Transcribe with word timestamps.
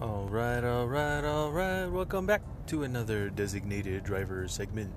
All 0.00 0.26
right, 0.30 0.64
all 0.64 0.86
right, 0.86 1.22
all 1.22 1.52
right. 1.52 1.84
Welcome 1.84 2.24
back 2.24 2.40
to 2.68 2.84
another 2.84 3.28
designated 3.28 4.02
driver 4.02 4.48
segment. 4.48 4.94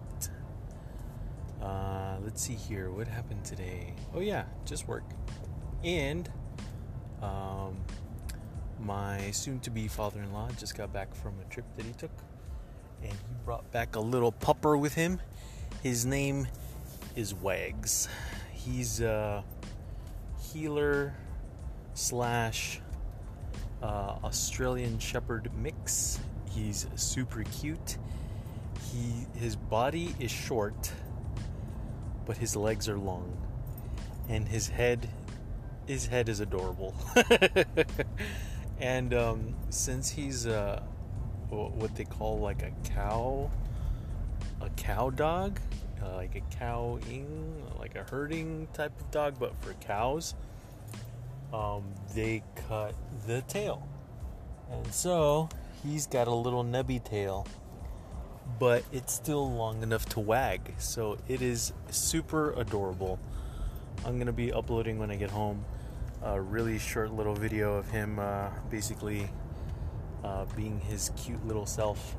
Uh, 1.62 2.16
let's 2.24 2.42
see 2.42 2.54
here. 2.54 2.90
What 2.90 3.10
happened 3.10 3.44
today? 3.44 3.96
Oh, 4.16 4.22
yeah, 4.22 4.46
just 4.64 4.88
work. 4.88 5.04
And 5.84 6.30
um, 7.22 7.76
my 8.80 9.30
soon 9.32 9.60
to 9.60 9.70
be 9.70 9.90
father 9.90 10.22
in 10.22 10.32
law 10.32 10.48
just 10.58 10.78
got 10.78 10.94
back 10.94 11.14
from 11.14 11.34
a 11.42 11.54
trip 11.54 11.66
that 11.76 11.86
he 11.86 11.92
took. 11.92 12.12
And 13.02 13.12
he 13.12 13.36
brought 13.44 13.70
back 13.74 13.98
a 13.98 14.00
little 14.00 14.32
pupper 14.32 14.80
with 14.80 14.94
him. 14.94 15.20
His 15.82 16.06
name 16.06 16.48
is 17.14 17.34
Wags. 17.34 18.08
He's 18.54 19.02
a 19.02 19.44
heeler 20.40 21.14
slash 21.94 22.80
uh, 23.84 24.16
Australian 24.24 24.98
Shepherd 24.98 25.52
mix. 25.56 26.20
He's 26.50 26.88
super 26.96 27.44
cute. 27.44 27.98
He 28.92 29.28
his 29.38 29.56
body 29.56 30.16
is 30.20 30.32
short, 30.32 30.92
but 32.26 32.38
his 32.38 32.56
legs 32.56 32.88
are 32.88 32.98
long, 32.98 33.38
and 34.30 34.48
his 34.48 34.70
head 34.70 35.10
his 35.86 36.08
head 36.08 36.30
is 36.30 36.40
adorable. 36.40 36.96
and 38.80 39.14
um, 39.14 39.54
since 39.70 40.10
he's 40.10 40.48
uh, 40.48 40.82
what 41.50 41.94
they 41.96 42.06
call 42.06 42.40
like 42.40 42.64
a 42.64 42.72
cow, 42.90 43.52
a 44.62 44.70
cow 44.72 45.10
dog, 45.10 45.60
uh, 46.02 46.16
like 46.16 46.36
a 46.36 46.56
cowing, 46.56 47.62
like 47.78 47.96
a 47.96 48.04
herding 48.04 48.68
type 48.74 48.98
of 49.00 49.12
dog, 49.12 49.36
but 49.40 49.54
for 49.62 49.74
cows 49.74 50.36
um, 51.54 51.84
they 52.14 52.44
cut 52.68 52.96
the 53.28 53.42
tail. 53.44 53.88
And 54.72 54.92
so 54.94 55.50
he's 55.84 56.08
got 56.08 56.28
a 56.28 56.34
little 56.34 56.64
nubby 56.64 57.04
tail, 57.04 57.48
but 58.60 58.84
it's 58.92 59.14
still 59.14 59.54
long 59.54 59.84
enough 59.84 60.08
to 60.10 60.20
wag. 60.20 60.74
So 60.80 61.18
it 61.28 61.42
is 61.42 61.72
super 61.92 62.52
adorable. 62.54 63.20
I'm 64.06 64.16
going 64.16 64.28
to 64.28 64.34
be 64.34 64.52
uploading 64.52 64.98
when 64.98 65.12
I 65.12 65.16
get 65.16 65.30
home 65.30 65.64
a 66.24 66.40
really 66.40 66.80
short 66.80 67.14
little 67.14 67.36
video 67.36 67.76
of 67.76 67.90
him 67.90 68.18
uh, 68.18 68.50
basically 68.70 69.30
uh, 70.24 70.46
being 70.56 70.80
his 70.80 71.12
cute 71.16 71.46
little 71.46 71.66
self. 71.66 72.16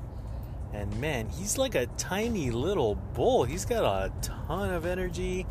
And 0.72 0.94
man, 1.00 1.28
he's 1.28 1.56
like 1.56 1.74
a 1.74 1.86
tiny 1.98 2.50
little 2.50 2.96
bull. 3.14 3.44
He's 3.44 3.64
got 3.64 3.84
a 3.84 4.12
ton 4.20 4.74
of 4.74 4.86
energy. 4.86 5.46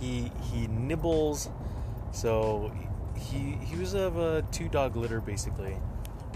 He 0.00 0.30
he 0.52 0.66
nibbles. 0.66 1.48
So 2.12 2.72
he 3.30 3.58
he 3.64 3.76
was 3.76 3.94
of 3.94 4.18
a 4.18 4.42
two 4.52 4.68
dog 4.68 4.96
litter 4.96 5.20
basically, 5.20 5.76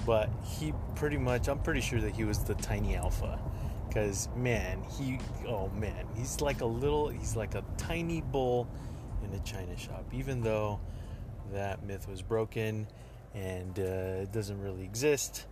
but 0.05 0.31
he 0.45 0.73
pretty 0.95 1.19
much 1.19 1.49
I'm 1.49 1.59
pretty 1.59 1.81
sure 1.81 2.01
that 2.01 2.15
he 2.15 2.25
was 2.25 2.45
the 2.45 2.55
tiny 2.55 2.97
alpha, 2.97 3.39
because 3.89 4.29
man 4.37 4.83
he 4.99 5.19
oh 5.47 5.69
man 5.71 6.07
he's 6.17 6.41
like 6.41 6.61
a 6.61 6.67
little 6.67 7.09
he's 7.09 7.37
like 7.37 7.55
a 7.55 7.65
tiny 7.77 8.21
bull 8.21 8.69
in 9.25 9.33
a 9.35 9.41
china 9.41 9.77
shop. 9.77 10.05
Even 10.13 10.41
though 10.41 10.81
that 11.53 11.85
myth 11.85 12.09
was 12.09 12.23
broken 12.23 12.87
and 13.35 13.79
uh, 13.79 14.23
it 14.23 14.33
doesn't 14.33 14.61
really 14.63 14.85
exist, 14.85 15.47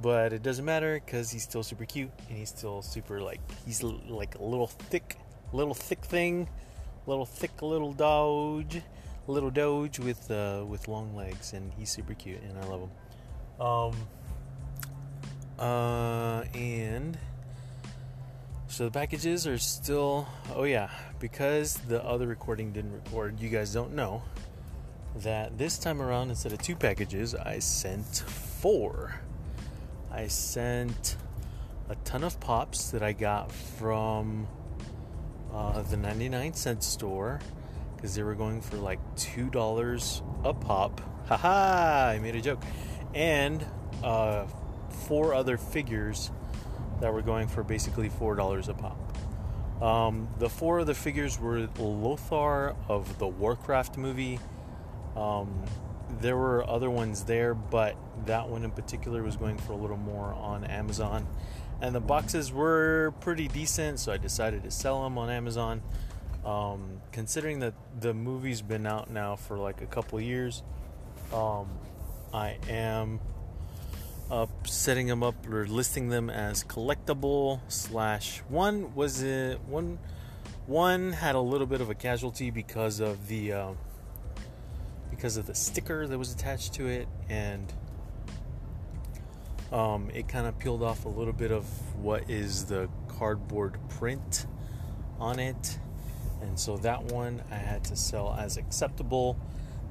but 0.00 0.32
it 0.32 0.42
doesn't 0.42 0.64
matter 0.64 1.00
because 1.04 1.30
he's 1.30 1.42
still 1.42 1.62
super 1.62 1.84
cute 1.84 2.10
and 2.28 2.38
he's 2.38 2.48
still 2.50 2.82
super 2.82 3.20
like 3.20 3.40
he's 3.66 3.82
like 3.82 4.36
a 4.36 4.42
little 4.42 4.66
thick 4.66 5.16
little 5.52 5.74
thick 5.74 6.04
thing, 6.04 6.48
little 7.06 7.26
thick 7.26 7.62
little 7.62 7.92
doge 7.92 8.82
little 9.26 9.50
Doge 9.50 9.98
with 9.98 10.30
uh, 10.30 10.64
with 10.66 10.88
long 10.88 11.14
legs, 11.14 11.52
and 11.52 11.72
he's 11.74 11.90
super 11.90 12.14
cute, 12.14 12.42
and 12.42 12.58
I 12.58 12.64
love 12.66 12.80
him. 12.80 12.90
Um, 13.60 13.94
uh, 15.58 16.44
and 16.54 17.18
so 18.66 18.84
the 18.84 18.90
packages 18.90 19.46
are 19.46 19.58
still. 19.58 20.28
Oh 20.54 20.64
yeah, 20.64 20.90
because 21.20 21.74
the 21.88 22.02
other 22.04 22.26
recording 22.26 22.72
didn't 22.72 22.92
record. 22.92 23.40
You 23.40 23.48
guys 23.48 23.72
don't 23.72 23.94
know 23.94 24.22
that 25.16 25.56
this 25.56 25.78
time 25.78 26.02
around, 26.02 26.30
instead 26.30 26.52
of 26.52 26.58
two 26.60 26.76
packages, 26.76 27.34
I 27.34 27.60
sent 27.60 28.04
four. 28.04 29.20
I 30.10 30.26
sent 30.26 31.16
a 31.88 31.94
ton 31.96 32.24
of 32.24 32.38
pops 32.40 32.90
that 32.90 33.02
I 33.02 33.12
got 33.12 33.52
from 33.52 34.48
uh, 35.52 35.82
the 35.82 35.96
99 35.96 36.54
cent 36.54 36.82
store 36.82 37.40
because 38.04 38.16
they 38.16 38.22
were 38.22 38.34
going 38.34 38.60
for 38.60 38.76
like 38.76 38.98
two 39.16 39.48
dollars 39.48 40.20
a 40.44 40.52
pop. 40.52 41.00
Haha! 41.26 42.10
I 42.10 42.18
made 42.18 42.36
a 42.36 42.42
joke, 42.42 42.62
and 43.14 43.64
uh, 44.02 44.46
four 45.08 45.32
other 45.32 45.56
figures 45.56 46.30
that 47.00 47.14
were 47.14 47.22
going 47.22 47.48
for 47.48 47.62
basically 47.62 48.10
four 48.10 48.34
dollars 48.34 48.68
a 48.68 48.74
pop. 48.74 48.98
Um, 49.82 50.28
the 50.38 50.50
four 50.50 50.80
of 50.80 50.86
the 50.86 50.92
figures 50.92 51.40
were 51.40 51.66
Lothar 51.78 52.76
of 52.90 53.18
the 53.18 53.26
Warcraft 53.26 53.96
movie. 53.96 54.38
Um, 55.16 55.64
there 56.20 56.36
were 56.36 56.68
other 56.68 56.90
ones 56.90 57.24
there, 57.24 57.54
but 57.54 57.96
that 58.26 58.50
one 58.50 58.64
in 58.64 58.70
particular 58.70 59.22
was 59.22 59.38
going 59.38 59.56
for 59.56 59.72
a 59.72 59.76
little 59.76 59.96
more 59.96 60.34
on 60.34 60.64
Amazon. 60.64 61.26
And 61.80 61.94
the 61.94 62.00
boxes 62.00 62.52
were 62.52 63.14
pretty 63.20 63.48
decent, 63.48 63.98
so 63.98 64.12
I 64.12 64.18
decided 64.18 64.62
to 64.64 64.70
sell 64.70 65.04
them 65.04 65.16
on 65.16 65.30
Amazon. 65.30 65.80
Um, 66.44 67.00
considering 67.10 67.60
that 67.60 67.74
the 68.00 68.12
movie's 68.12 68.60
been 68.60 68.86
out 68.86 69.10
now 69.10 69.36
for 69.36 69.56
like 69.56 69.80
a 69.80 69.86
couple 69.86 70.20
years, 70.20 70.62
um, 71.32 71.68
I 72.32 72.58
am 72.68 73.20
up 74.30 74.66
setting 74.66 75.06
them 75.06 75.22
up 75.22 75.34
or 75.48 75.66
listing 75.66 76.08
them 76.08 76.30
as 76.30 76.64
collectible 76.64 77.60
slash 77.68 78.38
one 78.48 78.94
was 78.94 79.22
it 79.22 79.60
one 79.66 79.98
one 80.66 81.12
had 81.12 81.34
a 81.34 81.40
little 81.40 81.66
bit 81.66 81.82
of 81.82 81.90
a 81.90 81.94
casualty 81.94 82.50
because 82.50 83.00
of 83.00 83.28
the 83.28 83.52
uh, 83.52 83.72
because 85.10 85.36
of 85.36 85.46
the 85.46 85.54
sticker 85.54 86.06
that 86.06 86.18
was 86.18 86.32
attached 86.32 86.72
to 86.72 86.86
it 86.86 87.06
and 87.28 87.72
um, 89.72 90.10
it 90.14 90.26
kind 90.26 90.46
of 90.46 90.58
peeled 90.58 90.82
off 90.82 91.04
a 91.04 91.08
little 91.08 91.32
bit 91.32 91.50
of 91.50 91.64
what 91.96 92.30
is 92.30 92.64
the 92.64 92.88
cardboard 93.08 93.76
print 93.90 94.46
on 95.20 95.38
it 95.38 95.78
and 96.44 96.58
so 96.58 96.76
that 96.78 97.04
one 97.04 97.42
I 97.50 97.56
had 97.56 97.84
to 97.84 97.96
sell 97.96 98.36
as 98.38 98.56
acceptable. 98.56 99.38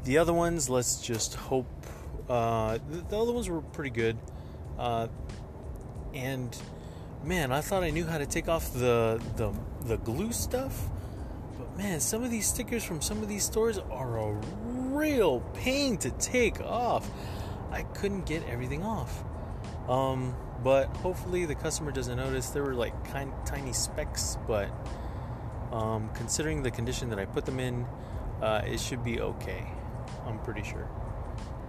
The 0.03 0.17
other 0.17 0.33
ones, 0.33 0.69
let's 0.69 1.01
just 1.01 1.35
hope. 1.35 1.67
Uh, 2.29 2.77
the, 2.89 2.97
the, 3.09 3.19
other 3.19 3.33
ones 3.33 3.49
were 3.49 3.61
pretty 3.61 3.89
good, 3.89 4.17
uh, 4.77 5.07
and 6.13 6.55
man, 7.23 7.51
I 7.51 7.61
thought 7.61 7.83
I 7.83 7.89
knew 7.89 8.05
how 8.05 8.17
to 8.17 8.25
take 8.25 8.47
off 8.47 8.73
the 8.73 9.21
the 9.35 9.53
the 9.85 9.97
glue 9.97 10.31
stuff, 10.31 10.87
but 11.57 11.77
man, 11.77 11.99
some 11.99 12.23
of 12.23 12.31
these 12.31 12.47
stickers 12.47 12.83
from 12.83 13.01
some 13.01 13.21
of 13.21 13.27
these 13.27 13.43
stores 13.43 13.77
are 13.77 14.17
a 14.17 14.41
real 14.93 15.41
pain 15.53 15.97
to 15.97 16.11
take 16.11 16.61
off. 16.61 17.09
I 17.71 17.83
couldn't 17.83 18.25
get 18.25 18.47
everything 18.47 18.83
off. 18.83 19.23
Um, 19.89 20.35
but 20.63 20.87
hopefully 20.97 21.45
the 21.45 21.55
customer 21.55 21.91
doesn't 21.91 22.15
notice. 22.15 22.49
There 22.49 22.63
were 22.63 22.75
like 22.75 22.93
kind, 23.11 23.33
tiny 23.45 23.73
specks, 23.73 24.37
but 24.47 24.69
um, 25.73 26.09
considering 26.13 26.61
the 26.61 26.69
condition 26.69 27.09
that 27.09 27.17
I 27.17 27.25
put 27.25 27.45
them 27.45 27.59
in, 27.59 27.85
uh, 28.41 28.61
it 28.65 28.79
should 28.79 29.03
be 29.03 29.19
okay. 29.19 29.65
I'm 30.25 30.39
pretty 30.39 30.63
sure. 30.63 30.87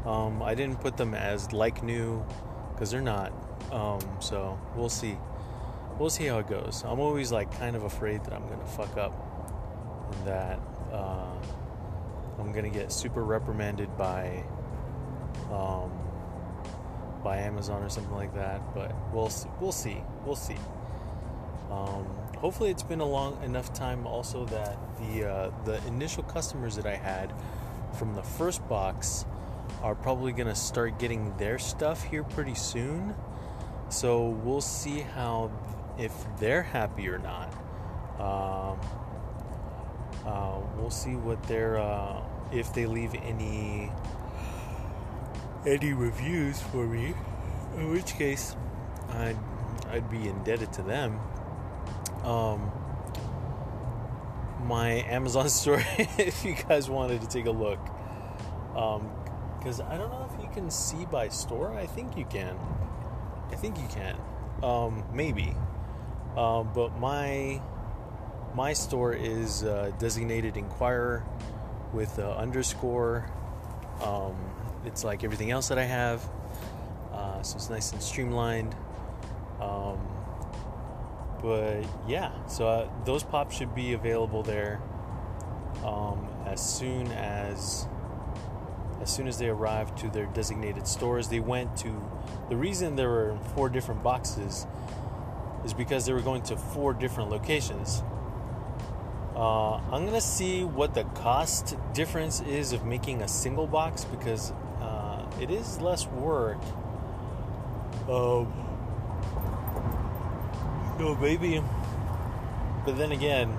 Um, 0.04 0.42
I 0.42 0.54
didn't 0.54 0.80
put 0.80 0.98
them 0.98 1.14
as 1.14 1.52
like 1.52 1.82
new 1.82 2.24
because 2.72 2.90
they're 2.90 3.00
not. 3.00 3.32
Um, 3.72 4.00
so 4.20 4.60
we'll 4.76 4.90
see. 4.90 5.16
We'll 5.98 6.10
see 6.10 6.26
how 6.26 6.38
it 6.38 6.48
goes. 6.48 6.84
I'm 6.86 7.00
always 7.00 7.32
like 7.32 7.50
kind 7.58 7.74
of 7.76 7.84
afraid 7.84 8.22
that 8.24 8.34
I'm 8.34 8.46
gonna 8.46 8.66
fuck 8.66 8.96
up 8.98 10.10
and 10.12 10.26
that 10.26 10.60
uh, 10.92 11.32
I'm 12.38 12.52
gonna 12.52 12.68
get 12.68 12.92
super 12.92 13.24
reprimanded 13.24 13.96
by 13.96 14.44
um, 15.50 15.90
by 17.22 17.38
Amazon 17.38 17.82
or 17.82 17.88
something 17.88 18.14
like 18.14 18.34
that. 18.34 18.74
But 18.74 18.94
we'll 19.14 19.30
see. 19.30 19.48
We'll 19.60 19.72
see. 19.72 20.02
We'll 20.26 20.36
see. 20.36 20.58
Hopefully 22.44 22.70
it's 22.70 22.82
been 22.82 23.00
a 23.00 23.06
long 23.06 23.42
enough 23.42 23.72
time 23.72 24.06
also 24.06 24.44
that 24.44 24.76
the 24.98 25.26
uh, 25.26 25.50
the 25.64 25.82
initial 25.86 26.22
customers 26.22 26.76
that 26.76 26.84
I 26.84 26.94
had 26.94 27.32
from 27.98 28.14
the 28.14 28.22
first 28.22 28.68
box 28.68 29.24
are 29.82 29.94
probably 29.94 30.34
to 30.48 30.54
start 30.54 30.98
getting 30.98 31.34
their 31.38 31.58
stuff 31.58 32.04
here 32.04 32.22
pretty 32.22 32.54
soon. 32.54 33.14
So 33.88 34.28
we'll 34.44 34.60
see 34.60 35.00
how 35.00 35.52
if 35.96 36.12
they're 36.38 36.64
happy 36.64 37.08
or 37.08 37.16
not. 37.16 37.48
Um, 38.20 38.78
uh, 40.26 40.60
we'll 40.76 40.90
see 40.90 41.16
what 41.16 41.42
their 41.44 41.78
uh, 41.78 42.20
if 42.52 42.74
they 42.74 42.84
leave 42.84 43.14
any 43.14 43.90
any 45.64 45.94
reviews 45.94 46.60
for 46.60 46.86
me. 46.86 47.14
In 47.78 47.90
which 47.90 48.16
case, 48.16 48.54
I'd 49.08 49.38
I'd 49.88 50.10
be 50.10 50.28
indebted 50.28 50.74
to 50.74 50.82
them 50.82 51.18
um, 52.24 52.70
my 54.66 55.04
Amazon 55.08 55.48
store 55.60 55.82
if 55.98 56.44
you 56.44 56.54
guys 56.68 56.88
wanted 56.88 57.20
to 57.20 57.28
take 57.28 57.46
a 57.46 57.50
look. 57.50 57.80
because 59.58 59.80
I 59.80 59.96
don't 59.96 60.10
know 60.10 60.28
if 60.32 60.42
you 60.42 60.48
can 60.52 60.70
see 60.70 61.04
by 61.06 61.28
store. 61.28 61.72
I 61.72 61.86
think 61.86 62.16
you 62.16 62.24
can. 62.24 62.56
I 63.50 63.56
think 63.56 63.78
you 63.78 63.88
can. 63.88 64.16
Um, 64.62 65.04
maybe. 65.12 65.54
Um, 66.36 66.70
but 66.74 66.98
my 66.98 67.60
my 68.54 68.72
store 68.72 69.12
is 69.12 69.64
uh, 69.64 69.92
designated 69.98 70.56
Inquirer 70.56 71.24
with 71.92 72.18
uh, 72.18 72.32
underscore. 72.32 73.30
Um, 74.02 74.34
it's 74.84 75.04
like 75.04 75.24
everything 75.24 75.50
else 75.50 75.68
that 75.68 75.78
I 75.78 75.84
have, 75.84 76.28
uh, 77.12 77.42
so 77.42 77.56
it's 77.56 77.70
nice 77.70 77.92
and 77.92 78.02
streamlined. 78.02 78.74
Um, 79.60 79.98
but 81.44 81.84
yeah, 82.08 82.32
so 82.46 82.66
uh, 82.66 82.88
those 83.04 83.22
pops 83.22 83.54
should 83.54 83.74
be 83.74 83.92
available 83.92 84.42
there 84.42 84.80
um, 85.84 86.26
as 86.46 86.58
soon 86.58 87.06
as 87.08 87.86
as 89.02 89.14
soon 89.14 89.28
as 89.28 89.36
they 89.36 89.48
arrived 89.48 89.98
to 89.98 90.08
their 90.08 90.24
designated 90.24 90.88
stores. 90.88 91.28
They 91.28 91.40
went 91.40 91.76
to 91.78 92.02
the 92.48 92.56
reason 92.56 92.96
there 92.96 93.10
were 93.10 93.38
four 93.54 93.68
different 93.68 94.02
boxes 94.02 94.66
is 95.66 95.74
because 95.74 96.06
they 96.06 96.14
were 96.14 96.22
going 96.22 96.40
to 96.44 96.56
four 96.56 96.94
different 96.94 97.28
locations. 97.28 98.02
Uh, 99.36 99.74
I'm 99.92 100.06
gonna 100.06 100.22
see 100.22 100.64
what 100.64 100.94
the 100.94 101.04
cost 101.04 101.76
difference 101.92 102.40
is 102.40 102.72
of 102.72 102.86
making 102.86 103.20
a 103.20 103.28
single 103.28 103.66
box 103.66 104.06
because 104.06 104.50
uh, 104.80 105.26
it 105.38 105.50
is 105.50 105.78
less 105.78 106.06
work. 106.06 106.56
No, 110.98 111.14
baby. 111.14 111.62
But 112.84 112.98
then 112.98 113.12
again, 113.12 113.58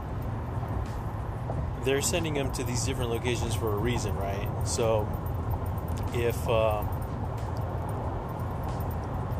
they're 1.83 2.01
sending 2.01 2.33
them 2.33 2.51
to 2.53 2.63
these 2.63 2.83
different 2.85 3.11
locations 3.11 3.55
for 3.55 3.73
a 3.73 3.77
reason, 3.77 4.15
right? 4.15 4.49
So, 4.65 5.07
if 6.13 6.47
uh, 6.49 6.83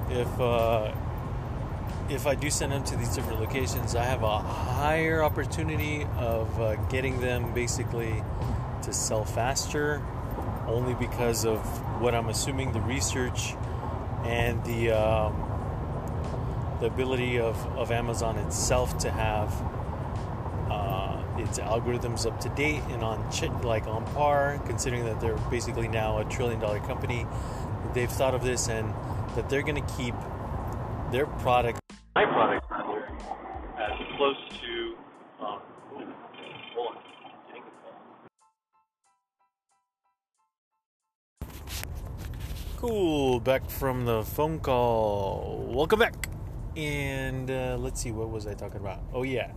if 0.09 0.39
uh, 0.39 0.91
if 2.09 2.27
I 2.27 2.35
do 2.35 2.49
send 2.49 2.71
them 2.71 2.83
to 2.85 2.95
these 2.95 3.15
different 3.15 3.39
locations, 3.39 3.95
I 3.95 4.03
have 4.03 4.23
a 4.23 4.39
higher 4.39 5.23
opportunity 5.23 6.05
of 6.17 6.61
uh, 6.61 6.75
getting 6.87 7.19
them 7.19 7.53
basically 7.53 8.23
to 8.83 8.93
sell 8.93 9.25
faster, 9.25 10.03
only 10.67 10.93
because 10.93 11.45
of 11.45 11.59
what 12.01 12.13
I'm 12.13 12.29
assuming 12.29 12.71
the 12.71 12.81
research 12.81 13.55
and 14.23 14.63
the 14.63 14.91
um, 14.91 15.44
the 16.79 16.87
ability 16.87 17.39
of, 17.39 17.55
of 17.77 17.91
Amazon 17.91 18.37
itself 18.37 18.97
to 18.99 19.11
have 19.11 19.51
uh, 20.69 21.23
its 21.37 21.59
algorithms 21.59 22.25
up 22.25 22.39
to 22.41 22.49
date 22.49 22.81
and 22.89 23.03
on 23.03 23.29
ch- 23.31 23.49
like 23.63 23.87
on 23.87 24.05
par, 24.13 24.61
considering 24.65 25.05
that 25.05 25.21
they're 25.21 25.37
basically 25.49 25.87
now 25.87 26.17
a 26.19 26.25
trillion 26.25 26.59
dollar 26.59 26.79
company. 26.81 27.25
They've 27.93 28.11
thought 28.11 28.35
of 28.35 28.43
this 28.43 28.67
and 28.67 28.93
that 29.35 29.49
they're 29.49 29.63
going 29.63 29.81
to 29.81 29.93
keep 29.95 30.15
their 31.11 31.27
product 31.27 31.79
my 32.15 32.25
product 32.25 32.65
rather 32.71 33.05
as 33.77 34.17
close 34.17 34.37
to 34.61 34.95
um. 35.45 35.59
Cool, 42.77 43.39
back 43.39 43.69
from 43.69 44.05
the 44.05 44.23
phone 44.23 44.59
call. 44.59 45.65
Welcome 45.73 45.99
back. 45.99 46.34
And 46.75 47.49
uh, 47.49 47.77
let's 47.79 48.01
see, 48.01 48.11
what 48.11 48.29
was 48.29 48.47
I 48.47 48.53
talking 48.53 48.81
about? 48.81 48.99
Oh 49.13 49.23
yeah, 49.23 49.51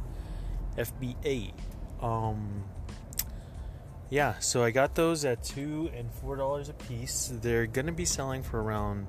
FBA. 0.77 1.53
Um, 2.01 2.65
yeah, 4.11 4.39
so 4.39 4.63
I 4.63 4.71
got 4.71 4.95
those 4.95 5.25
at 5.25 5.43
two 5.43 5.91
and 5.97 6.13
four 6.13 6.37
dollars 6.37 6.69
a 6.69 6.75
piece. 6.75 7.33
They're 7.43 7.67
gonna 7.67 7.93
be 7.93 8.05
selling 8.05 8.43
for 8.43 8.63
around 8.63 9.07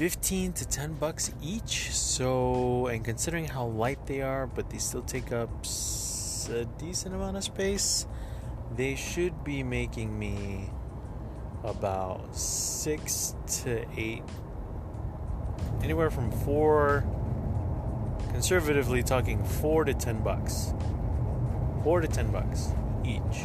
15 0.00 0.54
to 0.54 0.66
10 0.66 0.94
bucks 0.94 1.30
each. 1.42 1.94
So, 1.94 2.86
and 2.86 3.04
considering 3.04 3.44
how 3.44 3.66
light 3.66 4.06
they 4.06 4.22
are, 4.22 4.46
but 4.46 4.70
they 4.70 4.78
still 4.78 5.02
take 5.02 5.30
up 5.30 5.50
a 6.50 6.64
decent 6.78 7.14
amount 7.14 7.36
of 7.36 7.44
space, 7.44 8.06
they 8.74 8.94
should 8.94 9.44
be 9.44 9.62
making 9.62 10.18
me 10.18 10.70
about 11.64 12.34
six 12.34 13.34
to 13.62 13.84
eight, 13.94 14.22
anywhere 15.82 16.10
from 16.10 16.30
four, 16.30 17.04
conservatively 18.32 19.02
talking 19.02 19.44
four 19.44 19.84
to 19.84 19.94
10 19.94 20.22
bucks. 20.22 20.74
Four 21.82 22.00
to 22.00 22.08
10 22.08 22.30
bucks 22.30 22.68
each. 23.04 23.44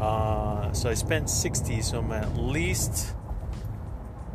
Uh, 0.00 0.72
so 0.72 0.88
I 0.88 0.94
spent 0.94 1.28
60, 1.28 1.82
so 1.82 1.98
I'm 1.98 2.12
at 2.12 2.36
least 2.36 3.14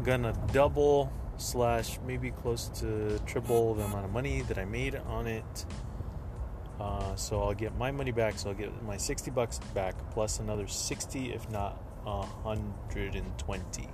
gonna 0.04 0.34
double 0.54 1.12
slash 1.38 1.98
maybe 2.06 2.32
close 2.32 2.70
to 2.80 3.20
triple 3.26 3.74
the 3.74 3.84
amount 3.84 4.06
of 4.06 4.12
money 4.12 4.42
that 4.44 4.58
I 4.58 4.66
made 4.66 4.96
on 4.96 5.28
it. 5.28 5.66
Uh, 6.80 7.16
so 7.16 7.42
I'll 7.42 7.54
get 7.54 7.76
my 7.78 7.92
money 7.92 8.12
back. 8.12 8.38
So 8.38 8.50
I'll 8.50 8.56
get 8.56 8.84
my 8.84 8.98
60 8.98 9.32
bucks 9.32 9.60
back 9.74 9.96
plus 10.12 10.40
another 10.40 10.68
60, 10.68 11.34
if 11.34 11.50
not 11.50 11.82
120. 12.04 13.90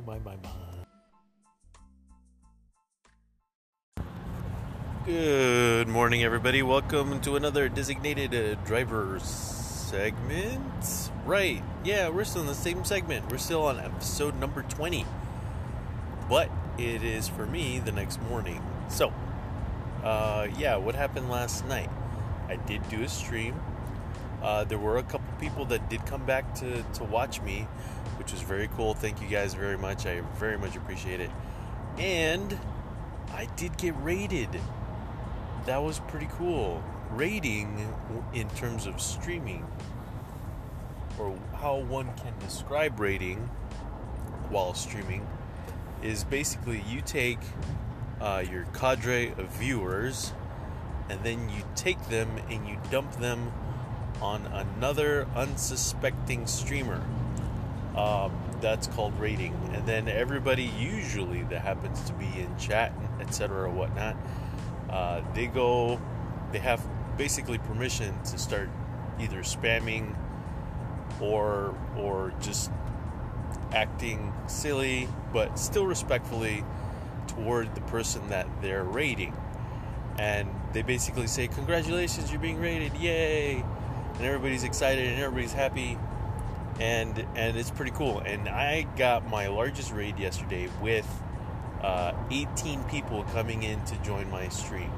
My, 0.00 0.18
my, 0.18 0.18
my. 0.18 0.36
Good 5.04 5.88
morning, 5.88 6.22
everybody. 6.22 6.62
Welcome 6.62 7.20
to 7.22 7.36
another 7.36 7.68
designated 7.68 8.34
uh, 8.34 8.54
driver 8.64 9.18
segment. 9.20 10.62
Right, 11.26 11.62
yeah, 11.84 12.08
we're 12.08 12.24
still 12.24 12.42
in 12.42 12.46
the 12.46 12.54
same 12.54 12.84
segment. 12.84 13.30
We're 13.30 13.38
still 13.38 13.64
on 13.64 13.80
episode 13.80 14.38
number 14.40 14.62
20. 14.62 15.04
But 16.28 16.48
it 16.78 17.02
is 17.02 17.28
for 17.28 17.44
me 17.46 17.78
the 17.80 17.92
next 17.92 18.22
morning. 18.22 18.62
So, 18.88 19.12
uh, 20.02 20.46
yeah, 20.56 20.76
what 20.76 20.94
happened 20.94 21.28
last 21.28 21.66
night? 21.66 21.90
I 22.48 22.56
did 22.56 22.88
do 22.88 23.02
a 23.02 23.08
stream. 23.08 23.60
Uh, 24.42 24.64
there 24.64 24.78
were 24.78 24.98
a 24.98 25.02
couple 25.04 25.32
people 25.38 25.64
that 25.66 25.88
did 25.88 26.04
come 26.04 26.26
back 26.26 26.54
to, 26.56 26.82
to 26.94 27.04
watch 27.04 27.40
me, 27.42 27.68
which 28.18 28.32
was 28.32 28.42
very 28.42 28.68
cool. 28.76 28.92
Thank 28.92 29.22
you 29.22 29.28
guys 29.28 29.54
very 29.54 29.78
much. 29.78 30.04
I 30.04 30.20
very 30.38 30.58
much 30.58 30.76
appreciate 30.76 31.20
it. 31.20 31.30
And 31.96 32.58
I 33.32 33.46
did 33.56 33.78
get 33.78 33.94
raided. 34.02 34.48
That 35.66 35.82
was 35.82 36.00
pretty 36.00 36.28
cool. 36.32 36.82
Raiding 37.10 37.94
in 38.32 38.48
terms 38.50 38.86
of 38.86 39.00
streaming, 39.00 39.64
or 41.18 41.38
how 41.54 41.76
one 41.76 42.12
can 42.16 42.36
describe 42.40 42.98
raiding 42.98 43.38
while 44.48 44.74
streaming, 44.74 45.26
is 46.02 46.24
basically 46.24 46.82
you 46.88 47.00
take 47.00 47.38
uh, 48.20 48.42
your 48.50 48.64
cadre 48.74 49.28
of 49.38 49.48
viewers 49.58 50.32
and 51.08 51.22
then 51.22 51.48
you 51.50 51.62
take 51.76 52.08
them 52.08 52.28
and 52.50 52.66
you 52.66 52.78
dump 52.90 53.12
them 53.16 53.52
on 54.22 54.46
another 54.46 55.26
unsuspecting 55.34 56.46
streamer. 56.46 57.02
Um, 57.96 58.32
that's 58.62 58.86
called 58.86 59.18
raiding. 59.18 59.54
And 59.74 59.84
then 59.86 60.08
everybody 60.08 60.62
usually 60.78 61.42
that 61.44 61.60
happens 61.60 62.00
to 62.04 62.12
be 62.14 62.26
in 62.38 62.56
chat, 62.56 62.92
etc., 63.20 63.68
or 63.68 63.70
whatnot, 63.70 64.16
uh, 64.88 65.20
they 65.34 65.46
go, 65.46 66.00
they 66.52 66.60
have 66.60 66.82
basically 67.18 67.58
permission 67.58 68.14
to 68.22 68.38
start 68.38 68.70
either 69.20 69.40
spamming 69.40 70.16
or 71.20 71.74
or 71.96 72.32
just 72.40 72.70
acting 73.72 74.32
silly, 74.46 75.08
but 75.32 75.58
still 75.58 75.86
respectfully 75.86 76.64
toward 77.26 77.74
the 77.74 77.80
person 77.82 78.28
that 78.28 78.46
they're 78.62 78.84
raiding. 78.84 79.34
And 80.18 80.48
they 80.72 80.82
basically 80.82 81.26
say, 81.26 81.48
Congratulations, 81.48 82.30
you're 82.30 82.40
being 82.40 82.60
raided, 82.60 82.94
yay! 82.94 83.64
And 84.22 84.28
everybody's 84.28 84.62
excited 84.62 85.08
and 85.08 85.20
everybody's 85.20 85.52
happy. 85.52 85.98
And 86.78 87.26
and 87.34 87.56
it's 87.56 87.72
pretty 87.72 87.90
cool. 87.90 88.20
And 88.20 88.48
I 88.48 88.82
got 88.96 89.28
my 89.28 89.48
largest 89.48 89.90
raid 89.90 90.16
yesterday 90.16 90.68
with 90.80 91.08
uh, 91.82 92.12
18 92.30 92.84
people 92.84 93.24
coming 93.32 93.64
in 93.64 93.84
to 93.86 93.96
join 94.04 94.30
my 94.30 94.48
stream. 94.48 94.92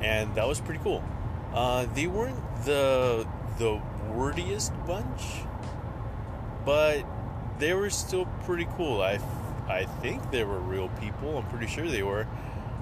And 0.00 0.34
that 0.36 0.48
was 0.48 0.58
pretty 0.58 0.80
cool. 0.82 1.04
Uh, 1.52 1.84
they 1.94 2.06
weren't 2.06 2.40
the 2.64 3.28
the 3.58 3.78
wordiest 4.14 4.72
bunch, 4.86 5.44
but 6.64 7.04
they 7.58 7.74
were 7.74 7.90
still 7.90 8.24
pretty 8.44 8.66
cool. 8.78 9.02
I 9.02 9.18
I 9.68 9.84
think 10.00 10.30
they 10.30 10.44
were 10.44 10.60
real 10.60 10.88
people. 10.98 11.36
I'm 11.36 11.46
pretty 11.50 11.66
sure 11.66 11.86
they 11.88 12.02
were. 12.02 12.26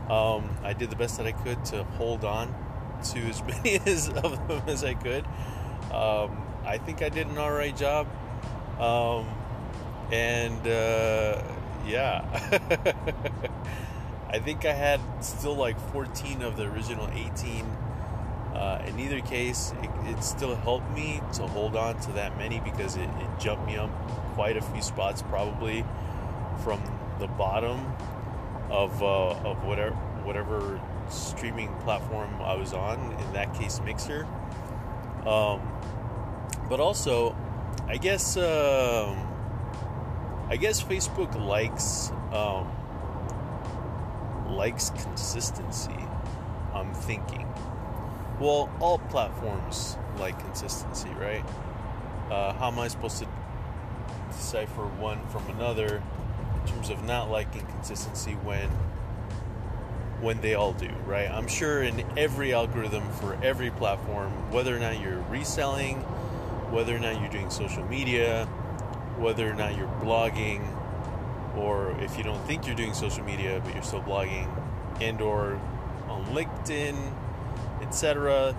Um, 0.08 0.56
I 0.62 0.72
did 0.72 0.88
the 0.88 0.96
best 0.96 1.16
that 1.16 1.26
I 1.26 1.32
could 1.32 1.64
to 1.66 1.82
hold 1.82 2.24
on 2.24 2.61
to 3.02 3.18
as 3.28 3.42
many 3.46 3.80
as 3.86 4.08
of 4.08 4.48
them 4.48 4.62
as 4.66 4.84
I 4.84 4.94
could. 4.94 5.24
Um, 5.92 6.42
I 6.64 6.78
think 6.78 7.02
I 7.02 7.08
did 7.08 7.26
an 7.26 7.38
all 7.38 7.52
right 7.52 7.76
job. 7.76 8.06
Um, 8.78 9.26
and 10.12 10.66
uh, 10.66 11.42
yeah, 11.86 12.24
I 14.28 14.38
think 14.38 14.64
I 14.64 14.72
had 14.72 15.00
still 15.20 15.54
like 15.54 15.78
14 15.92 16.42
of 16.42 16.56
the 16.56 16.64
original 16.64 17.08
18. 17.12 17.64
Uh, 18.54 18.82
in 18.86 19.00
either 19.00 19.20
case, 19.20 19.72
it, 19.82 19.90
it, 20.10 20.22
still 20.22 20.54
helped 20.54 20.90
me 20.90 21.20
to 21.32 21.46
hold 21.46 21.74
on 21.74 21.98
to 22.00 22.12
that 22.12 22.36
many 22.36 22.60
because 22.60 22.96
it, 22.96 23.08
it 23.08 23.40
jumped 23.40 23.66
me 23.66 23.76
up 23.76 23.90
quite 24.34 24.56
a 24.56 24.60
few 24.60 24.82
spots, 24.82 25.22
probably 25.22 25.84
from 26.62 26.80
the 27.18 27.26
bottom 27.26 27.94
of 28.70 29.02
uh, 29.02 29.30
of 29.30 29.64
whatever 29.64 29.94
whatever 30.24 30.80
streaming 31.10 31.74
platform 31.80 32.40
I 32.40 32.54
was 32.54 32.72
on. 32.72 32.98
In 33.12 33.32
that 33.32 33.54
case, 33.54 33.80
Mixer. 33.84 34.26
Um, 35.26 35.60
but 36.68 36.80
also, 36.80 37.36
I 37.86 37.96
guess 37.96 38.36
um, 38.36 39.28
I 40.48 40.56
guess 40.56 40.82
Facebook 40.82 41.34
likes 41.34 42.10
um, 42.32 42.70
likes 44.48 44.90
consistency. 44.90 45.96
I'm 46.74 46.92
thinking. 46.94 47.46
Well, 48.40 48.70
all 48.80 48.98
platforms 48.98 49.96
like 50.18 50.38
consistency, 50.40 51.10
right? 51.10 51.44
Uh, 52.30 52.52
how 52.54 52.68
am 52.68 52.78
I 52.78 52.88
supposed 52.88 53.18
to 53.18 53.28
decipher 54.30 54.86
one 54.86 55.26
from 55.28 55.46
another 55.50 56.02
in 56.60 56.72
terms 56.72 56.90
of 56.90 57.04
not 57.04 57.30
liking 57.30 57.66
consistency 57.66 58.32
when 58.32 58.68
when 60.22 60.40
they 60.40 60.54
all 60.54 60.72
do, 60.72 60.88
right? 61.04 61.28
I'm 61.28 61.48
sure 61.48 61.82
in 61.82 62.04
every 62.16 62.54
algorithm 62.54 63.10
for 63.14 63.36
every 63.42 63.70
platform, 63.70 64.30
whether 64.52 64.74
or 64.74 64.78
not 64.78 65.00
you're 65.00 65.20
reselling, 65.22 65.96
whether 66.70 66.94
or 66.94 67.00
not 67.00 67.20
you're 67.20 67.28
doing 67.28 67.50
social 67.50 67.84
media, 67.84 68.46
whether 69.18 69.50
or 69.50 69.54
not 69.54 69.76
you're 69.76 69.92
blogging, 70.00 70.64
or 71.56 71.90
if 72.00 72.16
you 72.16 72.22
don't 72.22 72.42
think 72.46 72.66
you're 72.66 72.76
doing 72.76 72.94
social 72.94 73.24
media 73.24 73.60
but 73.64 73.74
you're 73.74 73.82
still 73.82 74.02
blogging, 74.02 74.48
and 75.00 75.20
or 75.20 75.60
on 76.08 76.24
LinkedIn, 76.26 76.96
etc. 77.82 78.56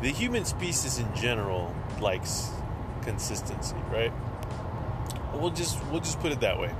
The 0.00 0.08
human 0.08 0.46
species 0.46 0.98
in 0.98 1.14
general 1.14 1.74
likes 2.00 2.50
consistency, 3.02 3.76
right? 3.90 4.12
We'll 5.34 5.50
just 5.50 5.84
we'll 5.86 6.00
just 6.00 6.20
put 6.20 6.32
it 6.32 6.40
that 6.40 6.58
way. 6.58 6.70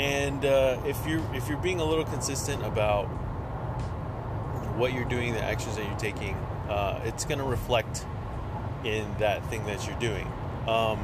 And 0.00 0.46
uh, 0.46 0.80
if 0.86 1.06
you're 1.06 1.22
if 1.34 1.46
you're 1.46 1.58
being 1.58 1.78
a 1.78 1.84
little 1.84 2.06
consistent 2.06 2.64
about 2.64 3.04
what 4.78 4.94
you're 4.94 5.04
doing, 5.04 5.34
the 5.34 5.42
actions 5.42 5.76
that 5.76 5.84
you're 5.84 5.98
taking, 5.98 6.34
uh, 6.70 7.02
it's 7.04 7.26
going 7.26 7.36
to 7.36 7.44
reflect 7.44 8.06
in 8.82 9.14
that 9.18 9.44
thing 9.50 9.66
that 9.66 9.86
you're 9.86 9.98
doing. 9.98 10.26
Um, 10.66 10.98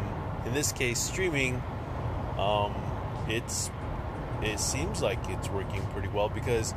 in 0.46 0.54
this 0.54 0.72
case, 0.72 0.98
streaming, 0.98 1.62
um, 2.38 2.74
it's 3.28 3.70
it 4.40 4.58
seems 4.58 5.02
like 5.02 5.18
it's 5.28 5.50
working 5.50 5.84
pretty 5.88 6.08
well 6.08 6.30
because, 6.30 6.72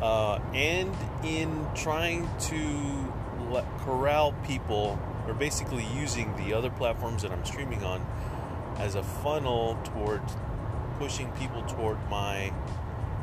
uh, 0.00 0.36
and 0.54 0.96
in 1.22 1.66
trying 1.74 2.30
to 2.48 3.62
corral 3.80 4.32
people, 4.46 4.98
or 5.26 5.34
basically 5.34 5.84
using 5.94 6.34
the 6.36 6.54
other 6.54 6.70
platforms 6.70 7.20
that 7.20 7.30
I'm 7.30 7.44
streaming 7.44 7.84
on 7.84 8.06
as 8.78 8.94
a 8.94 9.02
funnel 9.02 9.78
toward 9.84 10.22
pushing 11.02 11.28
people 11.32 11.60
toward 11.62 11.98
my 12.08 12.52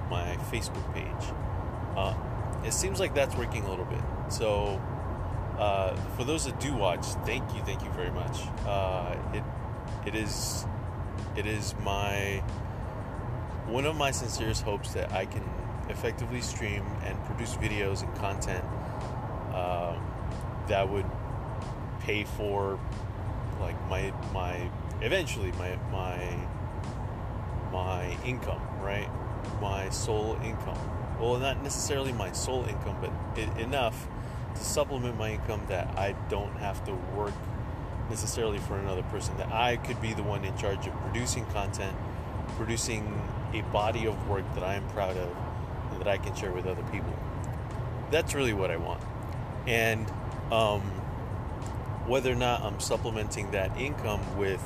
my 0.10 0.36
Facebook 0.52 0.94
page. 0.94 1.34
Uh, 1.96 2.14
it 2.66 2.74
seems 2.74 3.00
like 3.00 3.16
that's 3.16 3.34
working 3.36 3.64
a 3.64 3.70
little 3.70 3.86
bit. 3.86 4.02
So, 4.28 4.82
uh, 5.58 5.96
for 6.18 6.26
those 6.26 6.44
that 6.44 6.60
do 6.60 6.74
watch, 6.74 7.06
thank 7.26 7.56
you, 7.56 7.62
thank 7.62 7.82
you 7.82 7.90
very 7.92 8.12
much. 8.12 8.38
Uh, 8.66 9.16
it 9.34 9.44
it 10.06 10.14
is 10.14 10.66
it 11.38 11.46
is 11.46 11.74
my 11.82 12.44
one 13.68 13.86
of 13.86 13.96
my 13.96 14.12
sincerest 14.12 14.64
hopes 14.64 14.92
that 14.94 15.14
I 15.14 15.26
can 15.26 15.50
effectively 15.88 16.42
stream 16.42 16.84
and 17.06 17.18
produce 17.24 17.56
videos 17.56 18.04
and 18.04 18.14
content 18.16 18.66
um, 19.54 20.04
that 20.68 20.90
would 20.90 21.06
pay 22.02 22.26
for 22.26 22.78
like 23.62 23.78
my 23.90 24.12
my 24.34 24.70
eventually 25.02 25.54
my 25.54 25.78
my 25.94 26.20
my 27.72 28.18
income, 28.26 28.62
right? 28.82 29.10
My 29.62 29.90
sole 29.90 30.38
income. 30.44 30.78
Well, 31.20 31.38
not 31.38 31.62
necessarily 31.64 32.14
my 32.14 32.32
sole 32.32 32.66
income, 32.66 32.98
but 33.02 33.12
it, 33.38 33.50
enough 33.58 34.08
to 34.56 34.64
supplement 34.64 35.18
my 35.18 35.32
income 35.34 35.62
that 35.68 35.88
I 35.98 36.16
don't 36.30 36.56
have 36.58 36.84
to 36.86 36.94
work 37.16 37.34
necessarily 38.10 38.60
for 38.60 38.78
another 38.78 39.04
person. 39.04 39.36
That 39.38 39.52
I 39.52 39.78
could 39.78 40.02
be 40.02 40.14
the 40.14 40.24
one 40.24 40.46
in 40.46 40.58
charge 40.58 40.88
of 40.88 40.94
producing 41.02 41.46
content, 41.48 41.96
producing 42.56 43.22
a 43.54 43.62
body 43.62 44.08
of 44.08 44.28
work 44.28 44.46
that 44.56 44.64
I 44.64 44.76
am 44.76 44.88
proud 44.90 45.18
of, 45.18 45.36
and 45.92 46.02
that 46.02 46.08
I 46.08 46.18
can 46.18 46.36
share 46.36 46.52
with 46.52 46.66
other 46.66 46.84
people. 46.92 47.14
That's 48.12 48.34
really 48.34 48.54
what 48.54 48.72
I 48.72 48.78
want. 48.78 49.04
And 49.68 50.10
um, 50.52 50.82
whether 52.08 52.32
or 52.32 52.36
not 52.36 52.62
I'm 52.62 52.80
supplementing 52.80 53.52
that 53.52 53.78
income 53.78 54.38
with 54.38 54.64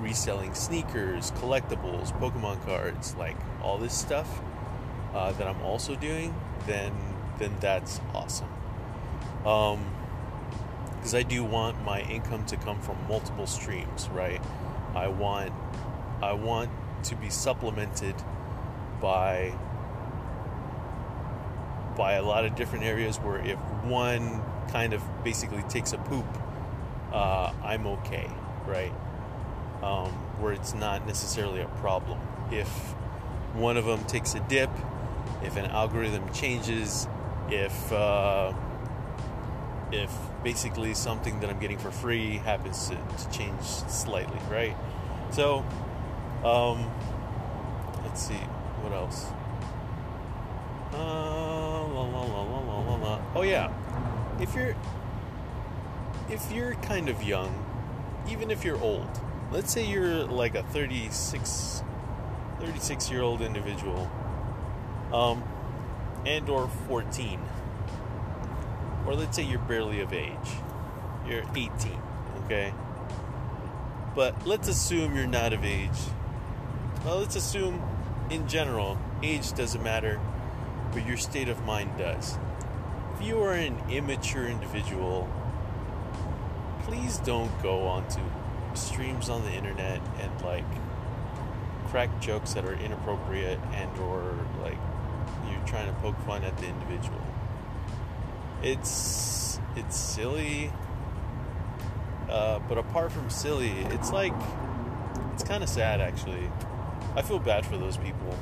reselling 0.00 0.54
sneakers, 0.54 1.30
collectibles, 1.32 2.12
Pokemon 2.18 2.64
cards, 2.64 3.14
like 3.16 3.36
all 3.62 3.78
this 3.78 3.96
stuff 3.96 4.40
uh, 5.14 5.32
that 5.32 5.46
I'm 5.46 5.60
also 5.62 5.94
doing, 5.94 6.34
then 6.66 6.92
then 7.38 7.56
that's 7.60 8.00
awesome. 8.14 8.48
Um, 9.44 9.84
because 10.96 11.14
I 11.14 11.22
do 11.22 11.44
want 11.44 11.84
my 11.84 12.00
income 12.00 12.46
to 12.46 12.56
come 12.56 12.80
from 12.80 12.96
multiple 13.08 13.46
streams, 13.46 14.08
right? 14.08 14.40
I 14.94 15.08
want 15.08 15.52
I 16.22 16.32
want 16.32 16.70
to 17.04 17.16
be 17.16 17.28
supplemented 17.28 18.14
by 19.02 19.52
by 21.96 22.14
a 22.14 22.22
lot 22.22 22.44
of 22.44 22.56
different 22.56 22.84
areas 22.84 23.18
where 23.18 23.38
if 23.44 23.58
one 23.84 24.42
kind 24.68 24.92
of 24.92 25.02
basically 25.22 25.62
takes 25.64 25.92
a 25.92 25.98
poop, 25.98 26.26
uh, 27.12 27.52
I'm 27.62 27.86
okay, 27.86 28.28
right? 28.66 28.92
Um, 29.84 30.08
where 30.40 30.54
it's 30.54 30.72
not 30.72 31.06
necessarily 31.06 31.60
a 31.60 31.68
problem. 31.68 32.18
If 32.50 32.68
one 33.52 33.76
of 33.76 33.84
them 33.84 34.02
takes 34.04 34.34
a 34.34 34.40
dip, 34.40 34.70
if 35.42 35.58
an 35.58 35.66
algorithm 35.66 36.32
changes, 36.32 37.06
if 37.50 37.92
uh, 37.92 38.54
if 39.92 40.10
basically 40.42 40.94
something 40.94 41.40
that 41.40 41.50
I'm 41.50 41.58
getting 41.58 41.76
for 41.76 41.90
free 41.90 42.38
happens 42.38 42.88
to, 42.88 42.94
to 42.94 43.30
change 43.30 43.62
slightly, 43.62 44.40
right? 44.50 44.74
So, 45.30 45.58
um, 46.42 46.90
let's 48.04 48.22
see, 48.22 48.40
what 48.80 48.92
else? 48.94 49.26
Uh, 50.94 50.96
la, 50.96 52.02
la, 52.02 52.22
la, 52.22 53.20
oh 53.34 53.42
yeah, 53.42 53.70
if 54.40 54.54
you're 54.54 54.74
if 56.30 56.50
you're 56.52 56.74
kind 56.76 57.08
of 57.08 57.22
young, 57.22 57.52
even 58.30 58.50
if 58.50 58.64
you're 58.64 58.80
old, 58.80 59.20
let's 59.52 59.72
say 59.72 59.86
you're 59.86 60.24
like 60.24 60.54
a 60.54 60.62
36 60.62 61.82
36 62.60 63.10
year 63.10 63.22
old 63.22 63.40
individual 63.40 64.10
um, 65.12 65.42
and 66.26 66.48
or 66.48 66.68
14 66.88 67.40
or 69.06 69.14
let's 69.14 69.36
say 69.36 69.42
you're 69.42 69.58
barely 69.58 70.00
of 70.00 70.12
age. 70.12 70.32
You're 71.26 71.42
18 71.54 71.70
okay? 72.44 72.72
But 74.14 74.46
let's 74.46 74.68
assume 74.68 75.14
you're 75.16 75.26
not 75.26 75.52
of 75.52 75.64
age. 75.64 75.90
Well 77.04 77.18
let's 77.18 77.36
assume 77.36 77.82
in 78.30 78.48
general 78.48 78.98
age 79.22 79.52
doesn't 79.52 79.82
matter 79.82 80.20
but 80.92 81.06
your 81.06 81.16
state 81.16 81.48
of 81.48 81.64
mind 81.64 81.98
does. 81.98 82.38
If 83.14 83.26
you 83.26 83.40
are 83.42 83.52
an 83.54 83.78
immature 83.90 84.46
individual 84.46 85.28
please 86.84 87.18
don't 87.18 87.50
go 87.62 87.86
onto 87.86 88.20
streams 88.76 89.28
on 89.28 89.42
the 89.44 89.52
internet 89.52 90.00
and 90.20 90.42
like 90.42 90.64
crack 91.88 92.20
jokes 92.20 92.54
that 92.54 92.64
are 92.64 92.74
inappropriate 92.74 93.58
and 93.72 93.98
or 94.00 94.34
like 94.62 94.78
you're 95.48 95.66
trying 95.66 95.86
to 95.86 95.92
poke 96.00 96.18
fun 96.26 96.42
at 96.44 96.56
the 96.58 96.66
individual. 96.66 97.20
It's 98.62 99.60
it's 99.76 99.96
silly, 99.96 100.72
uh, 102.28 102.58
but 102.68 102.78
apart 102.78 103.12
from 103.12 103.30
silly, 103.30 103.70
it's 103.90 104.10
like 104.10 104.32
it's 105.32 105.44
kind 105.44 105.62
of 105.62 105.68
sad 105.68 106.00
actually. 106.00 106.50
I 107.16 107.22
feel 107.22 107.38
bad 107.38 107.64
for 107.64 107.76
those 107.76 107.96
people 107.96 108.36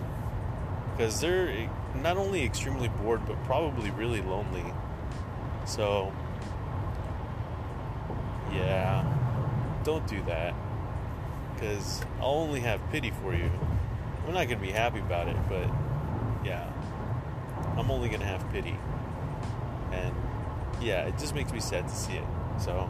because 0.97 1.21
they're 1.21 1.69
not 2.03 2.17
only 2.17 2.45
extremely 2.45 2.89
bored 2.89 3.21
but 3.27 3.43
probably 3.45 3.91
really 3.91 4.23
lonely. 4.23 4.65
So 5.67 6.13
yeah, 8.53 9.12
don't 9.85 10.07
do 10.07 10.23
that 10.25 10.55
because 11.55 12.03
I'll 12.21 12.31
only 12.31 12.61
have 12.61 12.81
pity 12.91 13.11
for 13.23 13.35
you. 13.35 13.51
I'm 14.27 14.35
not 14.35 14.47
going 14.47 14.59
to 14.59 14.65
be 14.65 14.71
happy 14.71 15.01
about 15.01 15.29
it, 15.29 15.37
but 15.49 15.69
yeah, 16.45 16.71
I'm 17.77 17.91
only 17.91 18.09
going 18.09 18.21
to 18.21 18.27
have 18.27 18.49
pity. 18.53 18.77
And 19.93 20.15
yeah, 20.81 21.07
it 21.07 21.19
just 21.19 21.35
makes 21.35 21.53
me 21.53 21.61
sad 21.61 21.89
to 21.89 21.95
see 21.95 22.15
it. 22.15 22.25
So 22.59 22.89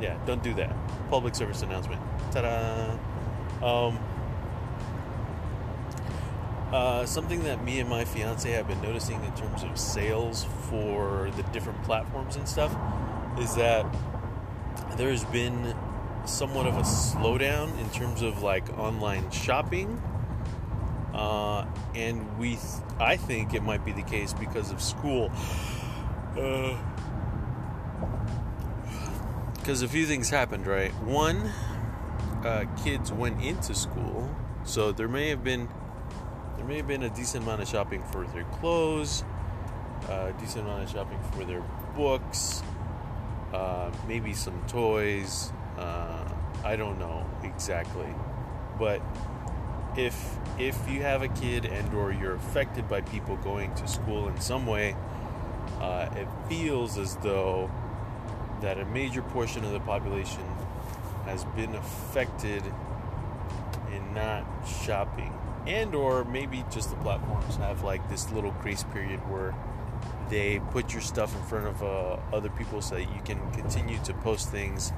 yeah, 0.00 0.18
don't 0.26 0.42
do 0.42 0.54
that. 0.54 0.74
Public 1.10 1.34
service 1.34 1.62
announcement. 1.62 2.00
Ta 2.32 2.42
da! 2.42 2.98
Um, 3.66 3.98
uh, 6.72 7.06
something 7.06 7.44
that 7.44 7.64
me 7.64 7.78
and 7.80 7.88
my 7.88 8.04
fiance 8.04 8.50
have 8.50 8.66
been 8.66 8.82
noticing 8.82 9.22
in 9.24 9.32
terms 9.34 9.62
of 9.62 9.78
sales 9.78 10.44
for 10.68 11.30
the 11.36 11.42
different 11.44 11.80
platforms 11.84 12.36
and 12.36 12.48
stuff 12.48 12.76
is 13.38 13.54
that 13.54 13.86
there's 14.96 15.24
been 15.24 15.75
somewhat 16.26 16.66
of 16.66 16.76
a 16.76 16.82
slowdown 16.82 17.78
in 17.78 17.88
terms 17.90 18.22
of 18.22 18.42
like 18.42 18.68
online 18.78 19.30
shopping. 19.30 20.02
Uh, 21.14 21.64
and 21.94 22.38
we, 22.38 22.50
th- 22.50 22.60
I 22.98 23.16
think 23.16 23.54
it 23.54 23.62
might 23.62 23.84
be 23.84 23.92
the 23.92 24.02
case 24.02 24.34
because 24.34 24.70
of 24.70 24.82
school. 24.82 25.30
Because 26.34 26.76
uh, 29.82 29.86
a 29.86 29.88
few 29.88 30.06
things 30.06 30.28
happened, 30.28 30.66
right? 30.66 30.92
One, 31.02 31.50
uh, 32.44 32.64
kids 32.84 33.10
went 33.12 33.42
into 33.42 33.74
school, 33.74 34.28
so 34.64 34.92
there 34.92 35.08
may 35.08 35.30
have 35.30 35.42
been 35.42 35.68
there 36.56 36.64
may 36.64 36.76
have 36.78 36.88
been 36.88 37.02
a 37.02 37.10
decent 37.10 37.44
amount 37.44 37.62
of 37.62 37.68
shopping 37.68 38.02
for 38.04 38.26
their 38.28 38.44
clothes, 38.44 39.24
a 40.08 40.12
uh, 40.12 40.32
decent 40.32 40.64
amount 40.64 40.84
of 40.84 40.90
shopping 40.90 41.18
for 41.32 41.44
their 41.44 41.62
books, 41.94 42.62
uh, 43.52 43.90
maybe 44.08 44.32
some 44.32 44.60
toys, 44.66 45.52
uh, 45.78 46.24
I 46.64 46.76
don't 46.76 46.98
know 46.98 47.26
exactly, 47.42 48.12
but 48.78 49.00
if 49.96 50.36
if 50.58 50.76
you 50.88 51.02
have 51.02 51.22
a 51.22 51.28
kid 51.28 51.64
and 51.64 51.92
or 51.94 52.12
you're 52.12 52.34
affected 52.34 52.88
by 52.88 53.00
people 53.02 53.36
going 53.36 53.74
to 53.74 53.88
school 53.88 54.28
in 54.28 54.40
some 54.40 54.66
way, 54.66 54.96
uh, 55.80 56.08
it 56.16 56.28
feels 56.48 56.98
as 56.98 57.16
though 57.16 57.70
that 58.60 58.78
a 58.78 58.84
major 58.86 59.22
portion 59.22 59.64
of 59.64 59.72
the 59.72 59.80
population 59.80 60.42
has 61.24 61.44
been 61.44 61.74
affected 61.74 62.62
in 63.92 64.14
not 64.14 64.46
shopping 64.84 65.32
and 65.66 65.94
or 65.94 66.24
maybe 66.24 66.64
just 66.70 66.90
the 66.90 66.96
platforms 66.96 67.56
have 67.56 67.82
like 67.82 68.08
this 68.08 68.30
little 68.32 68.52
grace 68.52 68.84
period 68.84 69.18
where 69.30 69.54
they 70.30 70.60
put 70.70 70.92
your 70.92 71.02
stuff 71.02 71.34
in 71.36 71.42
front 71.42 71.66
of 71.66 71.82
uh, 71.82 72.16
other 72.32 72.48
people 72.50 72.80
so 72.80 72.94
that 72.94 73.02
you 73.02 73.20
can 73.24 73.38
continue 73.52 73.98
to 74.04 74.14
post 74.14 74.50
things 74.50 74.92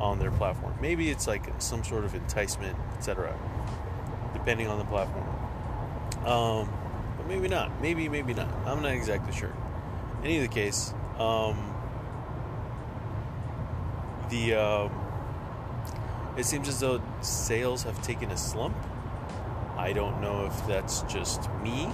on 0.00 0.18
their 0.18 0.30
platform. 0.30 0.74
Maybe 0.80 1.10
it's 1.10 1.26
like 1.26 1.50
some 1.58 1.84
sort 1.84 2.04
of 2.04 2.14
enticement, 2.14 2.76
etc., 2.96 3.36
depending 4.32 4.68
on 4.68 4.78
the 4.78 4.84
platform. 4.84 5.28
Um, 6.26 6.70
but 7.16 7.26
maybe 7.26 7.48
not. 7.48 7.80
Maybe, 7.80 8.08
maybe 8.08 8.34
not. 8.34 8.48
I'm 8.66 8.82
not 8.82 8.92
exactly 8.92 9.32
sure. 9.32 9.54
In 10.22 10.42
the 10.42 10.48
case, 10.48 10.94
um, 11.18 11.74
the 14.30 14.54
um, 14.54 14.90
it 16.36 16.44
seems 16.44 16.68
as 16.68 16.80
though 16.80 17.00
sales 17.20 17.82
have 17.82 18.00
taken 18.02 18.30
a 18.30 18.36
slump. 18.36 18.76
I 19.76 19.92
don't 19.92 20.20
know 20.20 20.46
if 20.46 20.66
that's 20.66 21.02
just 21.02 21.48
me. 21.62 21.88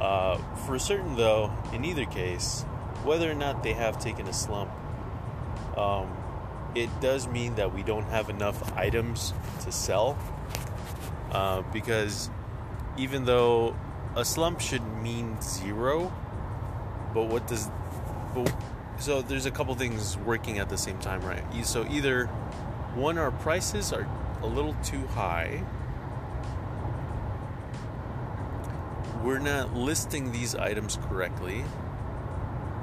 Uh, 0.00 0.36
for 0.66 0.78
certain, 0.78 1.16
though, 1.16 1.52
in 1.72 1.84
either 1.84 2.04
case, 2.04 2.62
whether 3.04 3.30
or 3.30 3.34
not 3.34 3.62
they 3.62 3.72
have 3.72 3.98
taken 3.98 4.26
a 4.26 4.32
slump, 4.32 4.70
um, 5.76 6.10
it 6.74 6.88
does 7.00 7.26
mean 7.28 7.54
that 7.56 7.74
we 7.74 7.82
don't 7.82 8.06
have 8.06 8.30
enough 8.30 8.76
items 8.76 9.32
to 9.62 9.72
sell. 9.72 10.18
Uh, 11.30 11.62
because 11.72 12.30
even 12.96 13.24
though 13.24 13.74
a 14.16 14.24
slump 14.24 14.60
should 14.60 14.86
mean 15.02 15.40
zero, 15.40 16.12
but 17.14 17.24
what 17.24 17.46
does. 17.46 17.70
But, 18.34 18.52
so 18.98 19.22
there's 19.22 19.46
a 19.46 19.50
couple 19.50 19.74
things 19.74 20.16
working 20.18 20.58
at 20.58 20.68
the 20.68 20.78
same 20.78 20.98
time, 20.98 21.22
right? 21.22 21.42
So 21.64 21.86
either 21.90 22.26
one, 22.94 23.18
our 23.18 23.30
prices 23.30 23.92
are 23.92 24.06
a 24.42 24.46
little 24.46 24.74
too 24.84 25.06
high. 25.08 25.64
We're 29.22 29.38
not 29.38 29.74
listing 29.74 30.32
these 30.32 30.54
items 30.54 30.98
correctly. 31.08 31.64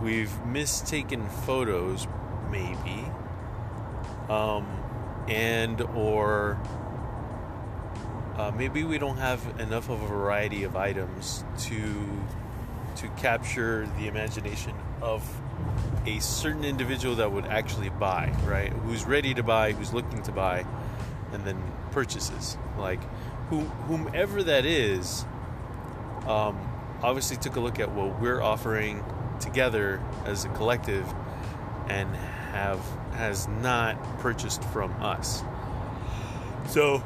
We've 0.02 0.34
mistaken 0.46 1.28
photos, 1.30 2.08
maybe 2.50 3.06
um, 4.30 4.66
and 5.28 5.82
or 5.82 6.60
uh, 8.38 8.52
maybe 8.52 8.84
we 8.84 8.98
don't 8.98 9.18
have 9.18 9.46
enough 9.60 9.90
of 9.90 10.02
a 10.02 10.08
variety 10.08 10.64
of 10.64 10.76
items 10.76 11.44
to 11.58 12.08
to 12.96 13.08
capture 13.10 13.88
the 13.98 14.08
imagination 14.08 14.74
of 15.02 15.24
a 16.06 16.20
certain 16.20 16.66
individual 16.66 17.16
that 17.16 17.32
would 17.32 17.46
actually 17.46 17.90
buy, 17.90 18.34
right? 18.46 18.72
Who's 18.72 19.06
ready 19.06 19.34
to 19.34 19.44
buy, 19.44 19.72
who's 19.72 19.94
looking 19.94 20.22
to 20.24 20.32
buy, 20.32 20.66
and 21.32 21.46
then 21.46 21.62
purchases. 21.92 22.58
Like 22.78 23.00
who, 23.50 23.60
whomever 23.60 24.44
that 24.44 24.66
is, 24.66 25.26
um, 26.28 26.58
obviously 27.02 27.38
took 27.38 27.56
a 27.56 27.60
look 27.60 27.80
at 27.80 27.92
what 27.92 28.20
we're 28.20 28.42
offering 28.42 29.04
together 29.40 30.02
as 30.26 30.46
a 30.46 30.50
collective 30.50 31.06
and 31.88 32.14
have 32.16 32.80
has 33.20 33.50
not 33.62 34.02
purchased 34.20 34.64
from 34.64 34.92
us. 35.02 35.44
So 36.70 37.04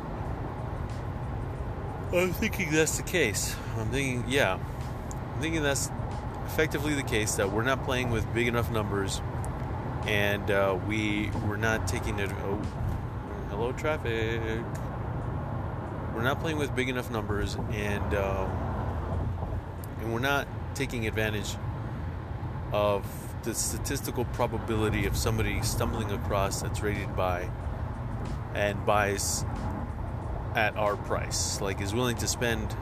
I'm 2.14 2.32
thinking 2.34 2.70
that's 2.72 2.98
the 2.98 3.04
case. 3.04 3.56
I'm 3.78 3.90
thinking, 3.90 4.24
yeah, 4.28 4.60
I'm 5.34 5.42
thinking 5.42 5.64
that's 5.64 5.90
effectively 6.46 6.94
the 6.94 7.02
case 7.02 7.34
that 7.36 7.52
we're 7.52 7.64
not 7.64 7.84
playing 7.84 8.12
with 8.12 8.32
big 8.32 8.48
enough 8.48 8.70
numbers, 8.70 9.22
and 10.06 10.52
uh, 10.52 10.78
we 10.88 11.32
we're 11.48 11.58
not 11.58 11.88
taking 11.88 12.20
it. 12.20 12.30
Oh, 12.44 12.62
Hello, 13.50 13.72
traffic. 13.72 14.42
We're 16.16 16.24
not 16.24 16.40
playing 16.42 16.58
with 16.58 16.76
big 16.76 16.90
enough 16.90 17.10
numbers, 17.10 17.56
and 17.72 18.14
um, 18.14 18.50
and 20.02 20.14
we're 20.14 20.20
not 20.20 20.48
taking 20.76 21.08
advantage 21.08 21.56
of 22.72 23.06
the 23.44 23.54
statistical 23.54 24.26
probability 24.26 25.06
of 25.06 25.18
somebody 25.18 25.62
stumbling 25.62 26.12
across 26.12 26.62
that's 26.62 26.82
rated 26.82 27.16
by 27.16 27.50
and 28.56 28.86
buys 28.86 29.44
at 30.56 30.76
our 30.78 30.96
price, 30.96 31.60
like 31.62 31.82
is 31.82 31.94
willing 31.94 32.18
to 32.18 32.28
spend 32.28 32.76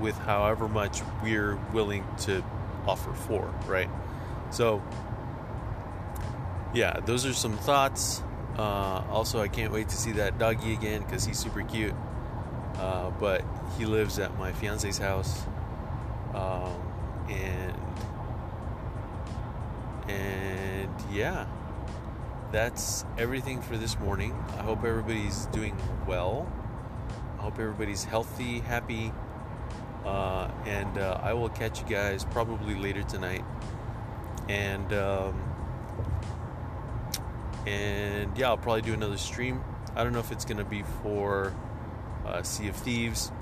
with 0.00 0.16
however 0.18 0.68
much 0.68 1.00
we're 1.22 1.56
willing 1.72 2.04
to 2.18 2.44
offer 2.86 3.12
for, 3.12 3.52
right? 3.66 3.88
So, 4.50 4.82
yeah, 6.74 7.00
those 7.00 7.26
are 7.26 7.32
some 7.32 7.56
thoughts. 7.56 8.22
Uh, 8.56 9.02
also, 9.10 9.40
I 9.40 9.48
can't 9.48 9.72
wait 9.72 9.88
to 9.88 9.96
see 9.96 10.12
that 10.12 10.38
doggy 10.38 10.72
again 10.72 11.02
because 11.02 11.24
he's 11.24 11.38
super 11.38 11.62
cute. 11.62 11.94
Uh, 12.78 13.10
but 13.10 13.42
he 13.78 13.86
lives 13.86 14.18
at 14.18 14.38
my 14.38 14.52
fiance's 14.52 14.98
house, 14.98 15.46
um, 16.34 16.74
and 17.30 17.75
and 20.08 20.90
yeah, 21.12 21.46
that's 22.52 23.04
everything 23.18 23.60
for 23.60 23.76
this 23.76 23.98
morning. 23.98 24.32
I 24.58 24.62
hope 24.62 24.84
everybody's 24.84 25.46
doing 25.46 25.76
well. 26.06 26.50
I 27.38 27.42
hope 27.42 27.58
everybody's 27.58 28.04
healthy, 28.04 28.60
happy, 28.60 29.12
uh, 30.04 30.50
and 30.64 30.98
uh, 30.98 31.20
I 31.22 31.32
will 31.32 31.48
catch 31.48 31.80
you 31.80 31.86
guys 31.86 32.24
probably 32.24 32.74
later 32.74 33.02
tonight. 33.02 33.44
And 34.48 34.92
um, 34.92 35.42
and 37.66 38.36
yeah, 38.38 38.48
I'll 38.48 38.56
probably 38.56 38.82
do 38.82 38.94
another 38.94 39.18
stream. 39.18 39.60
I 39.96 40.04
don't 40.04 40.12
know 40.12 40.20
if 40.20 40.30
it's 40.30 40.44
gonna 40.44 40.64
be 40.64 40.84
for 41.02 41.52
uh, 42.24 42.42
Sea 42.42 42.68
of 42.68 42.76
Thieves 42.76 43.32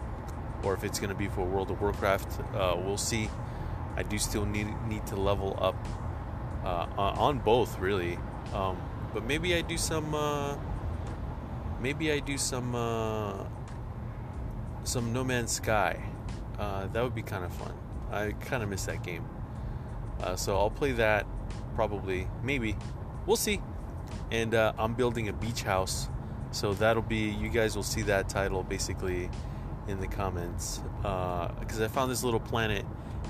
or 0.62 0.72
if 0.72 0.83
it's 0.83 0.98
gonna 0.98 1.14
be 1.14 1.29
for 1.29 1.44
World 1.44 1.70
of 1.70 1.81
Warcraft. 1.81 2.40
Uh, 2.55 2.77
we'll 2.79 2.96
see. 2.96 3.29
I 3.96 4.03
do 4.03 4.18
still 4.18 4.46
need 4.46 4.68
need 4.88 5.07
to 5.09 5.16
level 5.16 5.59
up 5.61 5.77
uh, 6.64 6.87
on 6.96 7.38
both, 7.38 7.79
really. 7.79 8.18
Um, 8.53 8.77
but 9.12 9.24
maybe 9.24 9.55
I 9.55 9.61
do 9.61 9.77
some. 9.77 10.14
Uh, 10.14 10.57
maybe 11.81 12.11
I 12.11 12.20
do 12.20 12.38
some 12.38 12.74
uh, 12.74 13.44
some 14.85 15.12
No 15.12 15.24
Man's 15.24 15.53
Sky. 15.53 16.03
Uh, 16.59 16.87
that 16.88 17.03
would 17.03 17.14
be 17.14 17.22
kind 17.22 17.44
of 17.44 17.53
fun. 17.53 17.74
I 18.11 18.33
kind 18.33 18.62
of 18.62 18.68
miss 18.68 18.87
that 18.87 19.03
game. 19.03 19.24
Uh, 20.20 20.37
so 20.37 20.57
I'll 20.57 20.70
play 20.70 20.92
that 20.92 21.27
probably, 21.74 22.29
maybe. 22.42 22.77
We'll 23.27 23.37
see. 23.37 23.61
And 24.31 24.55
uh, 24.55 24.72
I'm 24.79 24.94
building 24.94 25.29
a 25.29 25.33
beach 25.33 25.62
house, 25.62 26.09
so 26.50 26.74
that'll 26.74 27.03
be. 27.03 27.31
You 27.31 27.48
guys 27.48 27.77
will 27.77 27.83
see 27.83 28.03
that 28.03 28.29
title 28.29 28.62
basically 28.62 29.29
in 29.88 30.00
the 30.00 30.07
comments 30.07 30.81
because 31.03 31.81
I 31.81 31.88
found 31.88 32.11
this 32.11 32.24
little 32.24 32.40
planet. 32.40 32.85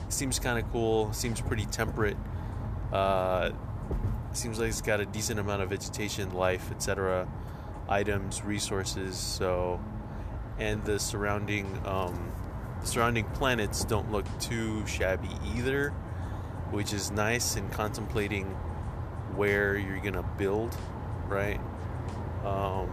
Seems 0.09 0.39
kind 0.39 0.59
of 0.59 0.71
cool. 0.71 1.13
Seems 1.13 1.41
pretty 1.41 1.67
temperate. 1.67 2.17
Uh, 2.95 3.51
seems 4.33 4.61
like 4.61 4.69
it's 4.69 4.81
got 4.81 5.01
a 5.01 5.07
decent 5.07 5.41
amount 5.41 5.63
of 5.63 5.71
vegetation, 5.71 6.33
life, 6.33 6.71
etc., 6.71 7.29
items, 7.89 8.43
resources. 8.43 9.17
So, 9.17 9.81
and 10.59 10.85
the 10.85 11.01
surrounding 11.01 11.67
um, 11.85 12.33
the 12.81 12.87
surrounding 12.87 13.25
planets 13.31 13.85
don't 13.85 14.13
look 14.13 14.27
too 14.39 14.87
shabby 14.87 15.31
either, 15.57 15.91
which 16.71 16.93
is 16.93 17.11
nice 17.11 17.57
in 17.57 17.69
contemplating 17.71 18.47
where 19.35 19.77
you're 19.77 19.99
gonna 19.99 20.23
build, 20.39 20.77
right? 21.27 21.61
Um, 22.45 22.89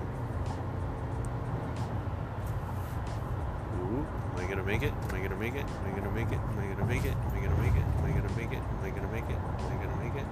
am 4.32 4.38
I 4.38 4.48
gonna 4.48 4.64
make 4.64 4.84
it? 4.84 4.94
Am 4.94 5.16
I 5.16 5.20
gonna 5.22 5.36
make 5.36 5.56
it? 5.56 5.66
Am 5.66 5.86
I 5.86 6.00
gonna 6.00 6.12
make 6.12 6.32
it? 6.32 6.40
Am 6.40 6.60
I 6.60 6.68
gonna 6.74 6.86
make 6.86 7.06
it? 7.06 7.12
Am 7.12 7.36
I 7.36 7.42
gonna 7.42 7.62
make 7.62 7.76
it? 7.76 7.84
Am 7.84 8.06
I 8.06 8.12
gonna 8.12 8.30
make 8.36 8.52
it? 8.52 8.58
Am 8.58 8.84
I 8.84 8.90
gonna 8.90 9.12
make 9.12 9.30
it? 9.30 9.38
Am 9.38 9.66
I 9.68 9.76
gonna 9.84 10.04
make 10.04 10.16
it? 10.16 10.28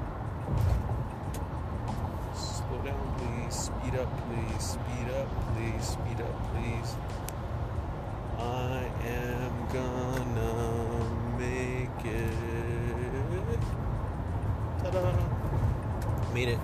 Slow 2.36 2.78
down, 2.84 3.16
please. 3.18 3.54
Speed 3.54 3.96
up, 4.00 4.10
please. 4.28 4.64
Speed 4.64 5.08
up, 5.16 5.28
please. 5.54 5.84
Speed 5.84 6.22
up, 6.22 6.36
please. 6.54 6.96
I 8.38 8.90
am 9.06 9.68
gonna 9.74 10.54
make 11.38 12.06
it. 12.06 13.60
Ta-da! 14.84 15.14
Made 16.34 16.50
it. 16.50 16.60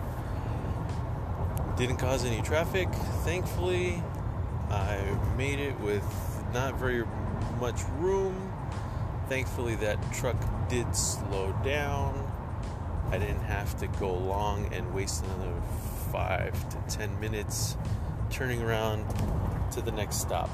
Didn't 1.76 1.98
cause 1.98 2.24
any 2.24 2.42
traffic, 2.42 2.88
thankfully. 3.26 4.02
I 4.70 5.18
made 5.38 5.60
it 5.60 5.78
with 5.82 6.06
not 6.54 6.76
very 6.80 7.04
much 7.60 7.82
room. 7.98 8.54
Thankfully, 9.30 9.76
that 9.78 9.98
truck 10.14 10.36
did 10.70 10.96
slow 10.96 11.54
down. 11.64 12.32
I 13.12 13.18
didn't 13.18 13.44
have 13.44 13.78
to 13.80 13.88
go 13.88 14.14
long 14.14 14.72
and 14.74 14.94
waste 14.94 15.24
another 15.26 15.54
five 16.12 16.54
to 16.70 16.96
ten 16.98 17.20
minutes 17.20 17.78
turning 18.30 18.62
around 18.62 19.06
to 19.72 19.82
the 19.82 19.92
next 19.92 20.18
stop, 20.18 20.50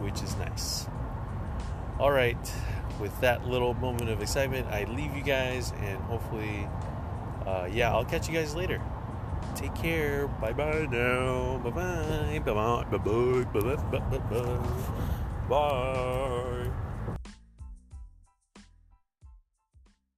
which 0.00 0.22
is 0.22 0.36
nice. 0.36 0.86
All 1.98 2.12
right, 2.12 2.38
with 3.00 3.18
that 3.20 3.46
little 3.46 3.74
moment 3.74 4.08
of 4.10 4.22
excitement, 4.22 4.68
I 4.68 4.84
leave 4.84 5.14
you 5.16 5.22
guys 5.22 5.72
and 5.82 5.98
hopefully, 6.02 6.68
uh, 7.46 7.68
yeah, 7.70 7.92
I'll 7.92 8.04
catch 8.04 8.28
you 8.28 8.34
guys 8.34 8.54
later. 8.54 8.80
Take 9.54 9.74
care. 9.74 10.28
Bye 10.28 10.52
bye 10.52 10.86
now. 10.90 11.58
Bye 11.58 11.70
bye. 11.70 12.40
Bye 12.44 12.52
bye. 12.52 12.84
Bye 12.84 12.98
bye. 12.98 13.44
Bye 13.52 13.76
bye. 13.76 13.98
Bye 13.98 14.18
bye. 14.30 15.04
Bye. 15.48 16.87